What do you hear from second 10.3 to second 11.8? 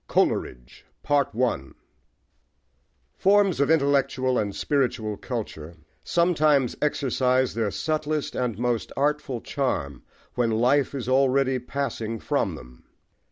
when life is already